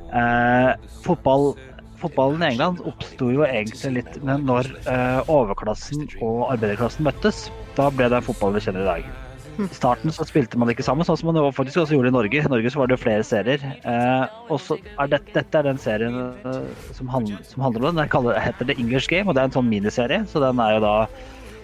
Eh, 0.08 0.72
fotball, 1.04 1.54
fotballen 2.02 2.44
i 2.44 2.52
England 2.54 2.84
oppsto 2.88 3.31
jo 3.34 3.46
egentlig 3.48 4.02
litt 4.02 4.19
når 4.24 4.70
eh, 4.84 5.31
overklassen 5.31 6.04
og 6.20 6.50
arbeiderklassen 6.52 7.08
møttes. 7.08 7.48
Da 7.80 7.88
ble 7.94 8.12
det 8.12 8.25
fotball 8.28 8.60
vi 8.60 8.68
kjenner 8.68 8.84
i 8.84 8.92
dag. 8.92 9.26
I 9.57 9.68
starten 9.74 10.13
så 10.13 10.25
spilte 10.27 10.57
man 10.62 10.69
ikke 10.69 10.86
sammen, 10.86 11.05
sånn 11.08 11.17
som 11.17 11.32
man 11.34 11.39
faktisk 11.55 11.79
også 11.82 11.96
gjorde 11.96 12.12
i 12.12 12.15
Norge. 12.15 12.41
I 12.43 12.51
Norge 12.51 12.70
så 12.74 12.77
var 12.82 12.89
det 12.91 12.98
jo 12.98 13.01
flere 13.01 13.24
serier. 13.25 13.63
Eh, 13.82 14.36
og 14.53 14.60
så 14.62 14.77
er 14.77 15.10
det, 15.12 15.20
dette 15.34 15.58
er 15.58 15.65
den 15.65 15.79
serien 15.82 16.17
eh, 16.46 16.60
som, 16.93 17.10
handl, 17.10 17.39
som 17.48 17.63
handler 17.65 17.82
om 17.82 17.88
den. 17.89 18.03
Den 18.03 18.12
kaller, 18.13 18.38
heter 18.41 18.70
The 18.70 18.75
English 18.77 19.10
Game, 19.10 19.25
og 19.25 19.34
det 19.38 19.41
er 19.41 19.50
en 19.50 19.55
sånn 19.58 19.70
miniserie. 19.72 20.22
Så 20.29 20.43
den 20.43 20.62
er 20.62 20.77
jo 20.77 20.84
da 20.86 20.93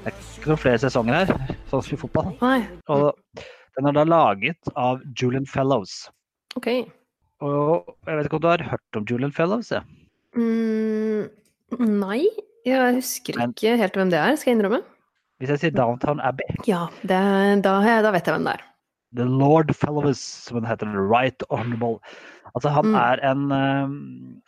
Det 0.03 0.11
er 0.11 0.17
ikke 0.19 0.49
noen 0.51 0.59
flere 0.59 0.81
sesonger 0.83 1.19
her, 1.21 1.53
sånn 1.71 1.83
som 1.85 1.93
i 1.95 1.99
fotball. 2.01 2.33
Nei, 2.41 2.57
Og 2.91 3.13
den 3.77 3.87
er 3.87 3.95
da 3.95 4.03
laget 4.03 4.73
av 4.75 4.99
Julian 5.15 5.45
Fellows. 5.47 6.09
ok. 6.57 6.67
Og 7.43 7.93
jeg 8.07 8.15
vet 8.17 8.27
ikke 8.27 8.37
om 8.37 8.43
du 8.43 8.47
har 8.47 8.61
hørt 8.71 8.97
om 8.99 9.05
Julian 9.09 9.31
Fellows? 9.35 9.71
Ja. 9.71 9.81
Mm, 10.35 11.29
nei, 11.79 12.21
jeg 12.67 12.97
husker 12.97 13.39
ikke 13.47 13.73
helt 13.79 13.97
hvem 13.99 14.11
det 14.13 14.19
er, 14.19 14.35
skal 14.39 14.53
jeg 14.53 14.59
innrømme. 14.59 14.79
Hvis 15.41 15.49
jeg 15.55 15.59
sier 15.63 15.73
Downtown 15.75 16.21
Abbey 16.23 16.45
Ja, 16.69 16.85
det, 17.01 17.17
da, 17.65 17.79
da 18.05 18.11
vet 18.13 18.27
jeg 18.27 18.35
hvem 18.35 18.45
det 18.47 18.53
er. 18.59 18.63
The 19.13 19.25
Lord 19.29 19.73
Fellows, 19.77 20.19
som 20.19 20.57
han 20.61 20.69
heter. 20.69 20.89
Right 20.97 21.43
Honorable. 21.49 21.99
Altså, 22.55 22.69
han 22.73 22.85
Mm. 22.91 22.95
er 22.95 23.21
en 23.31 23.51
eh, 23.51 23.93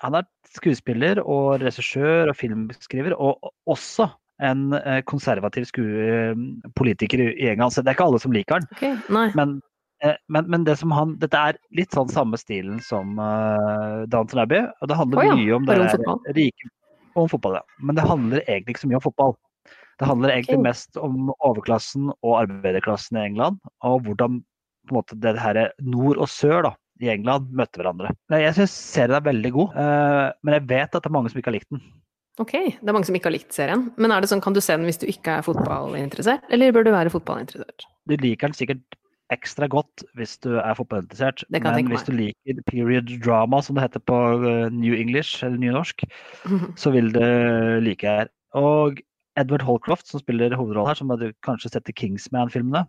Han 0.01 0.15
er 0.15 0.23
skuespiller 0.55 1.19
og 1.21 1.61
regissør 1.61 2.29
og 2.31 2.35
filmskriver, 2.35 3.13
og 3.19 3.51
også 3.67 4.09
en 4.41 4.73
eh, 4.73 5.01
konservativ 5.07 5.65
eh, 5.77 6.35
politiker 6.75 7.19
i 7.19 7.47
egen 7.47 7.59
gang. 7.59 7.71
Så 7.71 7.81
det 7.81 7.91
er 7.91 7.97
ikke 7.97 8.07
alle 8.09 8.19
som 8.19 8.31
liker 8.31 8.59
han. 8.59 8.67
Okay, 8.75 8.95
Men, 9.35 9.61
men, 10.29 10.49
men 10.49 10.63
det 10.65 10.77
som 10.79 10.91
han, 10.91 11.17
dette 11.19 11.35
er 11.37 11.59
litt 11.75 11.91
sånn 11.95 12.09
samme 12.11 12.37
stilen 12.37 12.79
som 12.83 13.19
uh, 13.19 14.03
Downton 14.11 14.43
Abbey. 14.43 14.65
Og 14.81 14.91
det 14.91 14.97
handler 14.99 15.21
oh, 15.21 15.25
ja, 15.25 15.35
mye 15.35 15.55
om 15.55 15.65
det, 15.65 15.77
det 16.27 16.35
rike 16.35 16.71
om 17.15 17.29
fotball, 17.31 17.55
ja. 17.55 17.63
Men 17.79 17.95
det 17.95 18.03
handler 18.03 18.43
egentlig 18.43 18.75
ikke 18.75 18.83
så 18.83 18.89
mye 18.91 18.99
om 18.99 19.05
fotball. 19.07 19.35
Det 19.99 20.07
handler 20.09 20.33
egentlig 20.33 20.59
mest 20.65 20.97
om 20.99 21.29
overklassen 21.37 22.09
og 22.15 22.33
arbeiderklassen 22.41 23.19
i 23.19 23.27
England, 23.29 23.61
og 23.85 24.01
hvordan 24.07 24.41
på 24.85 24.93
en 24.93 24.99
måte 24.99 25.17
det 25.17 25.35
her 25.41 25.59
nord 25.81 26.19
og 26.21 26.29
sør 26.29 26.67
da, 26.67 26.73
i 27.03 27.09
England 27.11 27.51
møtte 27.55 27.81
hverandre. 27.81 28.11
Jeg 28.31 28.55
syns 28.57 28.73
serien 28.95 29.17
er 29.17 29.23
veldig 29.25 29.51
god, 29.55 29.77
eh, 29.81 30.25
men 30.45 30.57
jeg 30.59 30.67
vet 30.69 30.89
at 30.91 30.99
det 30.99 31.09
er 31.09 31.15
mange 31.15 31.31
som 31.31 31.39
ikke 31.41 31.51
har 31.51 31.57
likt 31.57 31.71
den. 31.73 31.81
Ok, 32.43 32.51
det 32.51 32.83
er 32.83 32.95
mange 32.95 33.07
som 33.07 33.15
ikke 33.15 33.29
har 33.29 33.35
likt 33.37 33.55
serien. 33.55 33.87
Men 33.95 34.11
er 34.11 34.23
det 34.23 34.29
sånn, 34.31 34.43
kan 34.43 34.55
du 34.55 34.59
se 34.63 34.75
den 34.75 34.87
hvis 34.87 34.99
du 34.99 35.07
ikke 35.07 35.39
er 35.39 35.45
fotballinteressert, 35.45 36.45
eller 36.51 36.75
bør 36.75 36.87
du 36.87 36.91
være 36.95 37.13
fotballinteressert? 37.13 37.87
Du 38.11 38.15
liker 38.19 38.51
den 38.51 38.57
sikkert 38.57 38.99
ekstra 39.33 39.65
godt 39.71 40.03
hvis 40.19 40.35
du 40.43 40.59
er 40.59 40.75
fotballinteressert, 40.77 41.45
men 41.49 41.89
hvis 41.89 42.05
du 42.05 42.13
liker 42.13 42.59
period 42.67 43.09
drama, 43.23 43.61
som 43.63 43.79
det 43.79 43.87
heter 43.87 44.03
på 44.03 44.19
eh, 44.43 44.67
New 44.75 44.95
English, 44.97 45.43
eller 45.47 45.57
nynorsk, 45.63 46.05
så 46.81 46.93
vil 46.95 47.11
du 47.15 47.23
like 47.83 48.05
her. 48.05 48.31
Og 48.55 48.99
Edward 49.39 49.63
Holcroft, 49.67 50.07
som 50.09 50.19
spiller 50.21 50.55
hovedrollen 50.55 50.89
her, 50.91 50.99
som 50.99 51.11
du 51.19 51.27
kanskje 51.45 51.71
sett 51.73 51.91
i 51.91 51.95
Kingsman-filmene, 51.95 52.81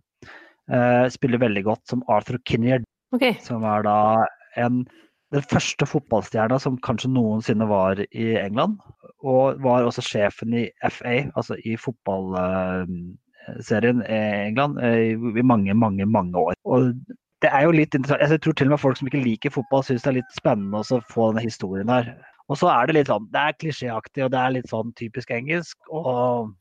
uh, 0.73 1.07
spiller 1.13 1.43
veldig 1.43 1.65
godt 1.67 1.85
som 1.91 2.05
Arthur 2.13 2.39
Kinneard, 2.49 2.85
Okay. 3.15 3.35
som 3.41 3.65
er 3.65 3.83
da 3.87 4.27
en, 4.61 4.87
den 5.35 5.43
første 5.47 5.87
fotballstjerna 5.87 6.59
som 6.63 6.79
kanskje 6.83 7.11
noensinne 7.15 7.67
var 7.71 7.95
i 8.11 8.37
England. 8.41 8.79
Og 9.27 9.63
var 9.65 9.83
også 9.87 10.03
sjefen 10.05 10.55
i 10.55 10.71
FA, 10.91 11.31
altså 11.39 11.55
i 11.65 11.77
fotballserien 11.81 14.03
i 14.05 14.19
England, 14.51 14.79
eh, 14.83 15.15
i 15.15 15.43
mange, 15.43 15.75
mange, 15.75 16.07
mange 16.07 16.39
år. 16.39 16.55
Og 16.65 16.95
det 17.43 17.51
er 17.53 17.63
jo 17.67 17.75
litt 17.75 17.95
interessant. 17.95 18.31
Jeg 18.31 18.41
tror 18.43 18.57
til 18.57 18.71
og 18.71 18.75
med 18.75 18.83
folk 18.83 18.97
som 18.99 19.09
ikke 19.11 19.25
liker 19.25 19.55
fotball, 19.55 19.83
syns 19.87 20.03
det 20.05 20.13
er 20.13 20.21
litt 20.21 20.39
spennende 20.39 20.83
å 20.83 21.01
få 21.11 21.23
denne 21.31 21.47
historien 21.47 21.93
her. 21.93 22.05
Og 22.53 22.61
så 22.61 22.71
er 22.71 22.87
det 22.87 22.99
litt 22.99 23.11
sånn, 23.11 23.27
det 23.35 23.43
er 23.43 23.59
klisjéaktig 23.59 24.27
og 24.27 24.31
det 24.35 24.43
er 24.43 24.55
litt 24.55 24.71
sånn 24.71 24.93
typisk 24.99 25.33
engelsk. 25.35 25.79
Og 25.91 26.53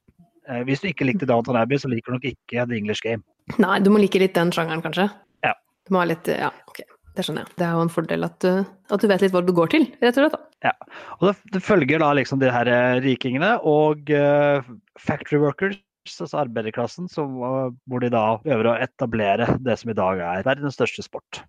eh, 0.50 0.64
hvis 0.66 0.82
du 0.82 0.90
ikke 0.90 1.08
likte 1.08 1.30
Downton 1.30 1.60
Abbey, 1.60 1.78
så 1.82 1.92
liker 1.92 2.12
du 2.12 2.18
nok 2.18 2.28
ikke 2.32 2.66
The 2.66 2.80
English 2.80 3.06
Game. 3.06 3.22
Nei, 3.62 3.78
du 3.86 3.92
må 3.94 4.02
like 4.02 4.20
litt 4.22 4.34
den 4.38 4.54
sjangeren, 4.56 4.82
kanskje? 4.86 5.08
Ja. 5.46 5.54
Du 5.86 5.94
må 5.94 6.02
ha 6.02 6.10
litt 6.10 6.30
Ja, 6.32 6.50
ok. 6.70 6.82
Det 7.16 7.24
skjønner 7.24 7.46
jeg. 7.46 7.56
Det 7.62 7.64
er 7.64 7.78
jo 7.78 7.84
en 7.86 7.94
fordel 7.94 8.28
at 8.28 8.36
du, 8.44 8.50
at 8.92 9.04
du 9.04 9.08
vet 9.08 9.22
litt 9.24 9.32
hva 9.32 9.42
du 9.46 9.54
går 9.56 9.72
til, 9.72 9.86
rett 10.02 10.18
og 10.18 10.26
slett. 10.26 10.36
da. 10.36 10.72
Og 11.20 11.30
det, 11.30 11.36
det 11.54 11.62
følger 11.64 12.02
da 12.04 12.10
liksom 12.18 12.42
de 12.42 12.50
her 12.52 12.68
eh, 12.72 12.98
rikingene 13.06 13.54
og 13.64 14.12
uh, 14.12 14.66
factory 15.00 15.40
workers, 15.40 15.80
altså 16.12 16.42
arbeiderklassen, 16.44 17.08
som, 17.12 17.38
uh, 17.40 17.70
hvor 17.88 18.04
de 18.04 18.12
da 18.12 18.26
øver 18.44 18.72
å 18.72 18.76
etablere 18.84 19.48
det 19.64 19.78
som 19.80 19.94
i 19.94 19.98
dag 19.98 20.20
er 20.26 20.44
verdens 20.48 20.76
største 20.76 21.06
sport. 21.06 21.40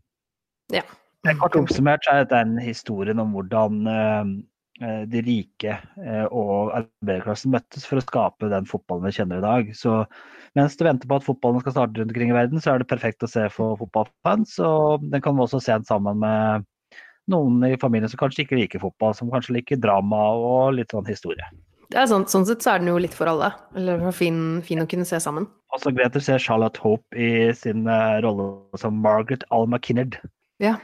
Ja. 0.75 0.85
Kort 1.35 1.57
oppsummert 1.59 2.05
så 2.07 2.13
er 2.13 2.25
dette 2.25 2.39
en 2.45 2.55
historien 2.63 3.19
om 3.23 3.33
hvordan 3.35 3.89
eh, 3.91 4.29
eh, 4.85 5.03
de 5.11 5.23
rike 5.27 5.75
eh, 5.75 6.25
og 6.29 6.73
arbeiderklassen 6.77 7.55
møttes 7.55 7.87
for 7.89 7.99
å 7.99 8.05
skape 8.05 8.51
den 8.53 8.69
fotballen 8.69 9.09
vi 9.09 9.17
kjenner 9.19 9.43
i 9.43 9.47
dag. 9.47 9.73
Så 9.75 9.99
mens 10.59 10.79
du 10.79 10.87
venter 10.87 11.11
på 11.11 11.19
at 11.19 11.27
fotballen 11.27 11.65
skal 11.65 11.75
starte 11.75 12.01
rundt 12.01 12.15
omkring 12.15 12.31
i 12.33 12.39
verden, 12.39 12.63
så 12.63 12.73
er 12.73 12.83
det 12.83 12.91
perfekt 12.93 13.27
å 13.27 13.31
se 13.31 13.49
for 13.53 13.79
fotballfans. 13.81 14.59
Og 14.63 15.07
den 15.11 15.25
kan 15.25 15.37
vi 15.37 15.47
også 15.47 15.63
se 15.65 15.75
den 15.75 15.89
sammen 15.89 16.23
med 16.23 16.67
noen 17.33 17.59
i 17.67 17.75
familien 17.83 18.11
som 18.13 18.23
kanskje 18.23 18.45
ikke 18.45 18.61
liker 18.61 18.85
fotball, 18.85 19.17
som 19.19 19.33
kanskje 19.33 19.59
liker 19.59 19.83
drama 19.83 20.29
og 20.39 20.77
litt 20.79 20.95
sånn 20.95 21.09
historie. 21.11 21.51
Det 21.91 22.01
er 22.03 22.09
sånn, 22.11 22.25
sånn 22.31 22.47
sett 22.47 22.65
så 22.65 22.73
er 22.73 22.81
den 22.83 22.91
jo 22.91 22.99
litt 23.03 23.15
for 23.15 23.31
alle. 23.31 23.53
Eller 23.79 24.09
fin, 24.15 24.61
fin 24.67 24.83
å 24.83 24.89
kunne 24.91 25.07
se 25.07 25.19
sammen. 25.23 25.47
Og 25.75 25.83
så 25.83 25.93
gleder 25.95 26.19
jeg 26.19 26.27
ser 26.27 26.43
Charlotte 26.43 26.83
Hope 26.83 27.19
i 27.19 27.53
sin 27.55 27.87
rolle 28.25 28.79
som 28.79 28.99
Margaret 29.03 29.47
Alma 29.55 29.79
Kinnard. 29.83 30.19
Ja. 30.63 30.77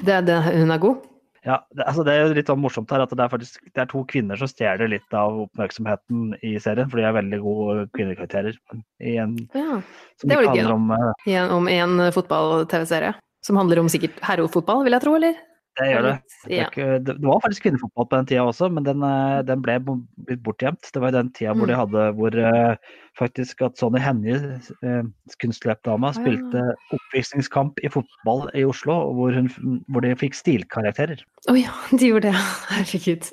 Det, 0.00 0.12
er 0.14 0.26
det, 0.26 0.36
hun 0.58 0.74
er 0.74 0.82
god. 0.82 1.06
Ja, 1.46 1.56
det, 1.72 1.86
altså 1.88 2.04
det 2.04 2.12
er 2.12 2.26
jo 2.26 2.34
litt 2.36 2.50
sånn 2.50 2.60
morsomt 2.60 2.90
her 2.92 3.00
at 3.00 3.12
det 3.16 3.22
er 3.24 3.30
faktisk 3.32 3.62
det 3.70 3.80
er 3.80 3.88
to 3.88 4.02
kvinner 4.10 4.36
som 4.36 4.50
stjeler 4.50 4.90
litt 4.92 5.14
av 5.16 5.38
oppmerksomheten 5.46 6.34
i 6.44 6.56
serien, 6.60 6.90
for 6.92 7.00
de 7.00 7.06
er 7.08 7.16
veldig 7.16 7.38
gode 7.40 7.86
kvinnekarakterer. 7.96 8.58
I 9.00 9.16
en, 9.22 9.38
Ja. 9.56 9.80
som 10.20 10.28
Det 10.28 10.36
var 10.36 10.48
litt 10.50 10.60
gøy, 10.60 10.72
om 10.74 10.90
eh, 10.92 11.54
om 11.56 11.68
en 11.68 12.12
fotball-TV-serie. 12.12 13.14
Som 13.42 13.56
handler 13.56 13.80
om 13.80 13.88
sikkert 13.88 14.18
herrefotball, 14.20 14.84
vil 14.84 14.92
jeg 14.92 15.00
tro, 15.06 15.14
eller? 15.16 15.38
Det 15.78 15.86
gjør 15.86 16.02
det. 16.02 16.14
Det, 16.44 16.56
ikke, 16.66 16.86
det 17.06 17.14
var 17.22 17.38
faktisk 17.44 17.62
kvinnefotball 17.68 18.08
på 18.10 18.16
den 18.18 18.26
tida 18.28 18.42
også, 18.48 18.68
men 18.74 18.84
den, 18.84 19.04
eh, 19.06 19.42
den 19.46 19.62
ble 19.64 19.76
blitt 19.86 20.42
bortgjemt. 20.44 20.90
Det 20.92 21.02
var 21.02 21.14
den 21.14 21.30
tida 21.36 21.54
hvor 21.54 21.70
de 21.70 21.76
Mm. 21.76 21.80
hadde 21.80 22.06
hvor 22.18 22.36
eh, 22.36 22.96
faktisk 23.18 23.62
at 23.62 23.78
Sonny 23.78 24.00
Hennie, 24.00 24.38
uh, 24.84 25.04
kunstløpdama, 25.42 26.12
spilte 26.16 26.62
oppvisningskamp 26.94 27.80
i 27.84 27.90
fotball 27.92 28.48
i 28.56 28.64
Oslo, 28.64 28.96
hvor, 29.16 29.34
hun, 29.34 29.50
hvor 29.92 30.04
de 30.04 30.14
fikk 30.16 30.34
stilkarakterer. 30.38 31.22
Å 31.50 31.56
ja, 31.58 31.74
de 31.98 32.10
gjorde 32.12 32.30
det. 32.30 32.44
Herregud. 32.70 33.30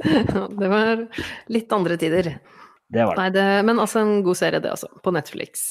Det 0.59 0.71
var 0.73 1.03
litt 1.53 1.73
andre 1.77 1.97
tider. 2.01 2.33
Det 2.89 3.03
var 3.03 3.15
det. 3.15 3.21
Nei, 3.21 3.29
det, 3.35 3.47
men 3.67 3.79
altså 3.83 4.03
en 4.03 4.21
god 4.25 4.39
serie, 4.39 4.63
det 4.63 4.71
også. 4.71 4.89
På 5.03 5.13
Netflix. 5.15 5.69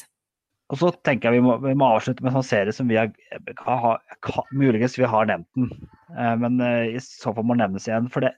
Og 0.72 0.80
så 0.80 0.90
tenker 1.06 1.30
jeg 1.30 1.38
vi 1.38 1.46
må, 1.46 1.58
vi 1.62 1.76
må 1.78 1.92
avslutte 1.94 2.24
med 2.24 2.32
en 2.32 2.40
sånn 2.40 2.48
serie 2.48 2.74
som 2.74 2.88
vi 2.90 2.98
har, 2.98 4.00
muligens 4.50 4.96
vi 4.98 5.06
har 5.06 5.28
nevnt 5.30 5.46
den, 5.54 5.68
eh, 6.16 6.32
men 6.42 6.58
eh, 6.64 6.96
i 6.96 7.02
så 7.02 7.30
fall 7.34 7.46
må 7.46 7.54
den 7.54 7.62
nevnes 7.62 7.86
igjen. 7.86 8.08
For 8.10 8.26
det, 8.26 8.32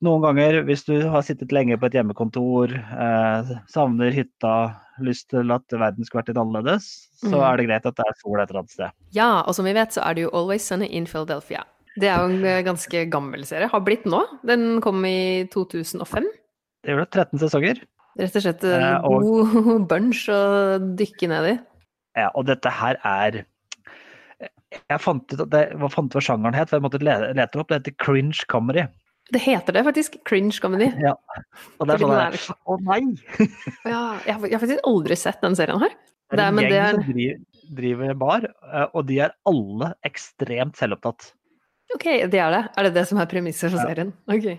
noen 0.00 0.24
ganger, 0.24 0.62
hvis 0.64 0.86
du 0.86 0.94
har 1.12 1.24
sittet 1.26 1.52
lenge 1.52 1.76
på 1.76 1.90
et 1.90 1.98
hjemmekontor, 1.98 2.72
eh, 2.72 3.50
savner 3.68 4.14
hytta, 4.16 4.54
lyst 5.04 5.28
til 5.32 5.52
at 5.52 5.76
verden 5.76 6.08
skulle 6.08 6.22
vært 6.22 6.32
litt 6.32 6.40
annerledes, 6.40 6.88
så 7.20 7.34
mm. 7.34 7.44
er 7.44 7.60
det 7.60 7.68
greit 7.68 7.90
at 7.90 7.98
det 7.98 8.08
er 8.08 8.16
sol 8.22 8.40
et 8.40 8.48
eller 8.48 8.62
annet 8.62 8.76
sted. 8.78 8.96
Ja, 9.16 9.28
og 9.44 9.56
som 9.56 9.68
vi 9.68 9.76
vet, 9.76 9.92
så 9.92 10.04
er 10.06 10.16
det 10.16 10.24
jo 10.24 10.32
Always 10.32 10.64
Sunny 10.64 10.88
in 10.88 11.08
Philadelphia. 11.08 11.66
Det 12.00 12.08
er 12.08 12.22
jo 12.22 12.32
en 12.32 12.48
eh, 12.48 12.62
ganske 12.64 13.04
gammel 13.12 13.44
serie. 13.48 13.68
Har 13.68 13.84
blitt 13.84 14.08
nå. 14.08 14.22
Den 14.48 14.80
kom 14.84 15.04
i 15.04 15.44
2005. 15.52 16.28
Det 16.80 16.94
gjør 16.94 17.04
det 17.04 17.10
13 17.12 17.42
sesonger. 17.42 17.82
Rett 18.18 18.36
og 18.36 18.42
slett 18.42 18.64
en 18.64 18.82
Eh, 18.82 19.04
og- 19.06 19.22
god 19.54 19.86
bunch 19.92 20.24
å 20.32 20.40
dykke 20.98 21.28
ned 21.30 21.50
i. 21.52 21.58
Ja, 22.18 22.30
og 22.34 22.46
dette 22.46 22.70
her 22.70 22.96
er 23.06 23.44
Jeg 24.88 25.00
fant 25.02 25.32
ut 25.34 25.50
det, 25.50 25.62
hva 25.78 25.88
fant 25.90 26.12
hva 26.14 26.20
sjangeren 26.22 26.54
het, 26.54 26.68
for 26.70 26.78
jeg 26.78 26.84
måtte 26.84 27.00
le- 27.02 27.32
lete 27.34 27.58
opp. 27.58 27.68
Det 27.68 27.80
heter 27.80 27.96
cringe 27.98 28.44
comedy. 28.50 28.84
Det 29.30 29.40
heter 29.42 29.72
det 29.74 29.82
faktisk. 29.86 30.16
Cringe 30.26 30.58
comedy. 30.62 30.88
Ja. 31.02 31.12
Og 31.78 31.86
det 31.88 31.94
er 31.96 32.02
sånn 32.04 32.14
der, 32.14 32.36
er- 32.38 32.54
Å 32.66 32.76
nei! 32.86 33.00
Ja, 33.90 34.18
jeg, 34.26 34.34
har, 34.34 34.46
jeg 34.46 34.54
har 34.54 34.62
faktisk 34.62 34.86
aldri 34.90 35.16
sett 35.18 35.40
den 35.42 35.56
serien 35.58 35.82
her. 35.82 35.90
Det 36.30 36.38
er 36.38 36.44
er, 36.44 36.48
en 36.52 36.58
gjeng 36.62 36.74
er, 36.78 36.94
som 36.94 37.02
driver, 37.10 37.38
driver 37.80 38.14
bar, 38.22 38.46
eh, 38.46 38.86
og 38.94 39.06
de 39.10 39.18
er 39.26 39.34
alle 39.50 39.92
ekstremt 40.06 40.78
selvopptatt. 40.78 41.32
Ok, 41.96 42.06
det 42.32 42.40
er 42.40 42.54
det. 42.54 42.62
Er 42.78 42.88
det 42.88 42.94
det 42.96 43.06
som 43.10 43.20
er 43.22 43.30
premisset 43.30 43.72
for 43.72 43.82
serien? 43.82 44.12
Ok. 44.30 44.50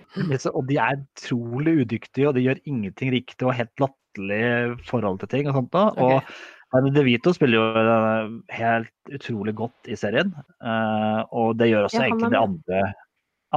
Og 0.54 0.64
de 0.70 0.80
er 0.82 1.02
utrolig 1.02 1.76
udyktige, 1.84 2.30
og 2.30 2.36
de 2.38 2.46
gjør 2.48 2.64
ingenting 2.66 3.14
riktig 3.14 3.48
og 3.48 3.56
helt 3.58 3.84
latterlig 3.84 4.82
forhold 4.90 5.22
til 5.22 5.32
ting. 5.36 5.52
Og 5.52 5.60
sånt 5.60 5.72
da. 5.76 5.86
Og. 6.02 6.34
Danny 6.72 6.92
DeVito 6.96 7.34
spiller 7.36 7.58
jo 7.58 7.82
eh, 7.82 8.30
helt 8.56 9.16
utrolig 9.18 9.54
godt 9.60 9.90
i 9.92 9.98
serien, 10.00 10.30
eh, 10.64 11.20
og 11.36 11.58
det 11.60 11.68
gjør 11.68 11.90
også 11.90 11.98
Ja, 12.00 12.04
er 12.06 12.14
egentlig 12.14 12.32
de 12.32 12.40
andre, 12.40 12.84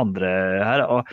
andre 0.03 0.33
her. 0.67 0.83
Og 0.91 1.07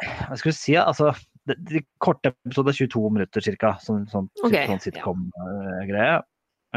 hva 0.00 0.38
skal 0.40 0.48
vi 0.48 0.56
si, 0.56 0.76
altså 0.80 1.12
de, 1.48 1.56
de 1.68 1.82
korte 2.00 2.32
episoder, 2.32 2.76
22 2.76 3.12
minutter 3.12 3.44
ca. 3.60 3.74
Sånn, 3.84 4.06
sånn, 4.08 4.30
okay. 4.46 4.64
sånn 4.70 4.82
sitcom-greie. 4.86 6.20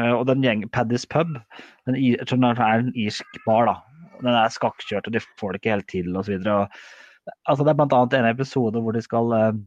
Eh, 0.00 0.12
og 0.12 0.26
den 0.28 0.44
gjengen, 0.44 0.70
Paddys 0.74 1.06
Pub, 1.08 1.36
den, 1.86 1.98
jeg 2.00 2.28
tror 2.28 2.40
den 2.42 2.50
er 2.52 2.84
en 2.84 2.92
irsk 2.98 3.40
bar, 3.46 3.70
da. 3.70 3.78
Den 4.20 4.32
er 4.34 4.52
skakkjørt, 4.52 5.08
og 5.08 5.14
de 5.16 5.22
får 5.40 5.54
det 5.54 5.62
ikke 5.62 5.74
helt 5.74 5.88
til, 5.90 6.10
osv. 6.18 6.36
Altså, 6.44 7.64
det 7.64 7.72
er 7.72 7.84
annet 7.84 8.18
en 8.18 8.30
episode 8.30 8.82
hvor 8.84 8.96
de 8.96 9.02
skal, 9.04 9.32
eh, 9.38 9.62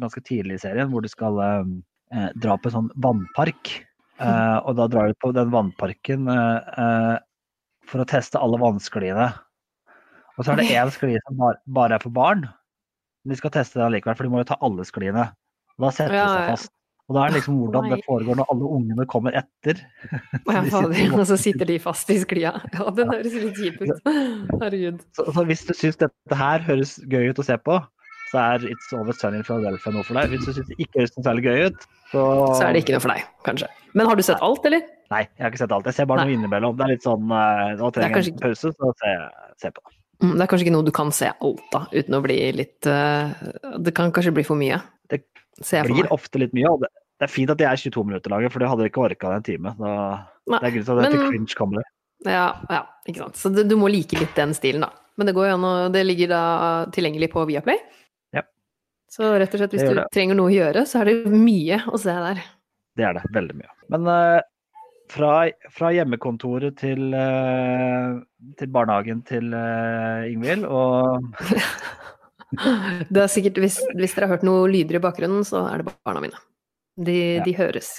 ganske 0.00 0.22
tidlig 0.24 0.58
i 0.58 0.64
serien, 0.64 0.90
hvor 0.92 1.04
de 1.04 1.12
skal 1.12 1.40
eh, 1.44 1.72
eh, 2.16 2.30
dra 2.40 2.56
på 2.58 2.70
en 2.70 2.76
sånn 2.78 2.92
vannpark. 3.04 3.74
Eh, 4.22 4.58
og 4.62 4.76
da 4.78 4.86
drar 4.90 5.10
de 5.10 5.16
på 5.18 5.32
den 5.34 5.50
vannparken 5.50 6.28
eh, 6.30 6.74
eh, 6.82 7.16
for 7.90 8.02
å 8.02 8.08
teste 8.08 8.40
alle 8.40 8.60
vannskliene. 8.62 9.32
Og 10.34 10.46
så 10.46 10.52
er 10.52 10.62
det 10.62 10.70
én 10.74 10.92
sklie 10.94 11.22
som 11.26 11.38
bare, 11.38 11.58
bare 11.66 11.98
er 11.98 12.02
for 12.02 12.14
barn. 12.14 12.46
Men 13.24 13.34
de 13.34 13.40
skal 13.40 13.52
teste 13.54 13.80
det 13.80 13.90
likevel, 13.94 14.16
for 14.18 14.26
de 14.26 14.32
må 14.32 14.42
jo 14.42 14.48
ta 14.52 14.58
alle 14.64 14.86
skliene. 14.86 15.28
Da 15.80 15.90
setter 15.94 16.14
de 16.14 16.24
seg 16.24 16.50
fast. 16.52 16.72
Og 17.04 17.16
da 17.18 17.24
er 17.24 17.32
det 17.32 17.40
liksom 17.42 17.56
hvordan 17.60 17.90
det 17.92 17.98
foregår 18.06 18.38
når 18.38 18.52
alle 18.54 18.68
ungene 18.78 19.04
kommer 19.12 19.34
etter. 19.36 19.80
Ja, 20.48 20.62
fader. 20.72 20.94
Og 21.18 21.26
så 21.28 21.36
sitter 21.40 21.68
de 21.68 21.76
fast 21.82 22.08
i 22.12 22.16
sklia. 22.22 22.54
Ja, 22.72 22.86
den 22.96 23.10
høres 23.12 23.34
litt 23.36 23.58
kjip 23.60 23.82
ut. 23.82 23.98
Herregud. 24.62 25.02
Så, 25.16 25.26
så 25.36 25.44
hvis 25.50 25.66
du 25.68 25.74
syns 25.76 26.00
dette 26.00 26.38
her 26.40 26.64
høres 26.64 26.96
gøy 27.12 27.28
ut 27.28 27.42
å 27.42 27.44
se 27.44 27.58
på, 27.60 27.76
så 28.34 28.40
er 28.40 28.64
It's 28.72 28.88
Over 28.96 29.14
Sunny 29.14 29.42
in 29.42 29.44
Philadelphia 29.46 29.92
noe 29.94 30.06
for 30.06 30.18
deg. 30.18 30.32
Hvis 30.32 30.48
du 30.48 30.54
syns 30.56 30.70
det 30.70 30.78
ikke 30.80 31.02
høres 31.02 31.12
noe 31.18 31.26
særlig 31.28 31.44
gøy 31.44 31.66
ut, 31.68 31.84
så 32.14 32.22
Så 32.54 32.64
er 32.66 32.72
det 32.74 32.84
ikke 32.84 32.96
noe 32.96 33.04
for 33.04 33.12
deg, 33.12 33.26
kanskje. 33.46 33.68
Men 33.94 34.08
har 34.08 34.18
du 34.18 34.24
sett 34.26 34.40
alt, 34.42 34.64
eller? 34.70 34.88
Nei, 35.12 35.20
jeg 35.26 35.44
har 35.44 35.52
ikke 35.52 35.60
sett 35.60 35.74
alt. 35.76 35.90
Jeg 35.90 35.98
ser 35.98 36.08
bare 36.10 36.24
Nei. 36.24 36.32
noe 36.32 36.38
innimellom. 36.40 36.78
Det 36.78 36.86
er 36.86 36.94
litt 36.94 37.04
sånn 37.04 37.28
eh, 37.28 37.74
Nå 37.78 37.90
trenger 37.94 38.08
jeg 38.08 38.16
kanskje 38.16 38.32
en 38.34 38.40
pause, 38.42 38.72
så 38.72 38.94
ser 39.02 39.12
jeg 39.12 39.60
ser 39.66 39.76
på. 39.76 39.84
Mm, 39.84 40.03
Det 40.22 40.44
er 40.44 40.50
kanskje 40.50 40.66
ikke 40.66 40.74
noe 40.76 40.86
du 40.86 40.92
kan 40.94 41.10
se 41.14 41.30
alt 41.32 41.76
av, 41.76 41.88
uten 41.92 42.16
å 42.16 42.20
bli 42.24 42.36
litt 42.54 42.86
eh, 42.86 43.32
Det 43.82 43.94
kan 43.96 44.12
kanskje 44.14 44.34
bli 44.36 44.44
for 44.46 44.58
mye. 44.60 44.78
Det 45.10 45.20
blir 45.88 46.12
ofte 46.14 46.40
litt 46.42 46.54
mye. 46.56 46.70
Og 46.70 46.84
det, 46.84 46.90
det 47.20 47.26
er 47.28 47.32
fint 47.32 47.50
at 47.52 47.60
de 47.60 47.66
er 47.68 47.80
22 47.80 48.06
minutter 48.08 48.32
lange, 48.32 48.50
for 48.52 48.62
det 48.62 48.70
hadde 48.70 48.88
ikke 48.90 49.04
orka 49.04 49.34
en 49.36 49.46
time. 49.46 49.74
Da, 49.78 49.92
det 50.50 50.60
er 50.60 50.74
grunnen 50.76 50.86
til 50.86 50.94
at 50.94 51.00
det 51.00 51.10
heter 51.10 51.32
cringe 51.32 51.58
comedy. 51.58 51.84
Ja, 52.24 52.46
ja, 52.72 52.82
ikke 53.06 53.26
sant. 53.26 53.38
Så 53.40 53.52
du, 53.52 53.62
du 53.68 53.76
må 53.78 53.90
like 53.92 54.18
litt 54.18 54.34
den 54.38 54.54
stilen, 54.56 54.86
da. 54.86 54.92
Men 55.14 55.28
det 55.28 55.34
an 55.38 55.92
Det 55.94 56.02
ligger 56.02 56.32
da 56.32 56.42
tilgjengelig 56.94 57.30
på 57.30 57.44
Viaplay. 57.46 57.78
Ja. 58.34 58.42
Så 59.10 59.30
rett 59.38 59.54
og 59.54 59.62
slett, 59.62 59.76
hvis 59.76 59.86
du 59.86 60.02
trenger 60.14 60.38
noe 60.38 60.50
å 60.50 60.54
gjøre, 60.54 60.86
så 60.90 61.02
er 61.02 61.10
det 61.10 61.30
mye 61.30 61.82
å 61.86 62.00
se 62.00 62.14
der. 62.26 62.42
Det 62.98 63.06
er 63.06 63.18
det. 63.18 63.24
Veldig 63.34 63.56
mye. 63.60 63.70
Men 63.94 64.10
eh, 64.10 64.40
fra, 65.12 65.50
fra 65.74 65.90
hjemmekontoret 65.94 66.76
til, 66.80 67.12
eh, 67.14 68.14
til 68.58 68.70
barnehagen 68.74 69.20
til 69.28 69.52
uh, 69.54 70.24
Ingvild 70.30 70.64
og 70.68 71.20
Det 73.10 73.18
er 73.22 73.30
sikkert, 73.30 73.58
hvis, 73.58 73.80
hvis 73.98 74.14
dere 74.14 74.28
har 74.28 74.36
hørt 74.36 74.44
noe 74.46 74.68
lyder 74.70 75.00
i 75.00 75.02
bakgrunnen, 75.02 75.42
så 75.46 75.64
er 75.72 75.82
det 75.82 75.90
barna 76.06 76.20
mine. 76.22 76.38
De, 76.94 77.16
Ja. 77.40 77.44
de 77.46 77.54
høres. 77.58 77.96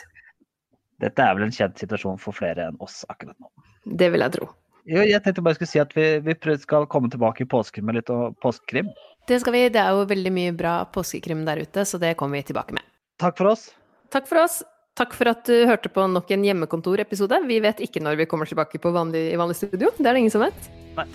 Dette 1.04 1.20
er 1.20 1.36
vel 1.36 1.50
en 1.50 1.52
kjent 1.56 1.82
situasjon 1.82 2.22
for 2.22 2.32
flere 2.38 2.70
enn 2.70 2.78
oss 2.80 3.02
akkurat 3.12 3.36
nå. 3.36 3.50
Det 3.84 4.08
vil 4.14 4.24
jeg 4.24 4.36
tro. 4.38 4.48
Jo, 4.88 5.02
jeg 5.04 5.20
tenkte 5.26 5.44
bare 5.44 5.56
jeg 5.56 5.60
skulle 5.60 5.74
si 5.74 5.82
at 5.82 5.96
vi, 5.98 6.06
vi 6.24 6.58
skal 6.62 6.86
komme 6.88 7.10
tilbake 7.12 7.44
i 7.44 7.50
påsken 7.50 7.84
med 7.88 7.98
litt 7.98 8.12
påskekrim. 8.40 8.94
Det 9.28 9.42
skal 9.42 9.56
vi. 9.58 9.66
Det 9.74 9.82
er 9.82 9.98
jo 9.98 10.06
veldig 10.08 10.32
mye 10.32 10.54
bra 10.56 10.78
påskekrim 10.94 11.44
der 11.48 11.64
ute, 11.66 11.84
så 11.90 12.00
det 12.00 12.16
kommer 12.16 12.40
vi 12.40 12.48
tilbake 12.54 12.78
med. 12.78 12.86
takk 13.20 13.36
for 13.38 13.52
oss. 13.52 13.74
Takk 14.14 14.30
for 14.30 14.40
oss. 14.46 14.62
Takk 14.96 15.12
for 15.18 15.28
at 15.28 15.44
du 15.44 15.66
hørte 15.68 15.92
på 15.92 16.06
nok 16.08 16.30
en 16.32 16.46
hjemmekontorepisode. 16.48 17.42
Vi 17.50 17.60
vet 17.64 17.84
ikke 17.84 18.00
når 18.04 18.22
vi 18.22 18.30
kommer 18.32 18.48
tilbake 18.48 18.80
på 18.80 18.94
vanlig, 18.96 19.28
i 19.34 19.40
vanlig 19.40 19.60
studio. 19.60 19.92
Det 19.98 20.08
er 20.08 20.16
det 20.16 20.24
ingen 20.24 20.36
som 20.38 20.46
vet. 20.46 20.72
Nei. 20.96 21.10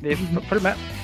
Vi 0.00 0.16
følger 0.16 0.70
med. 0.70 1.01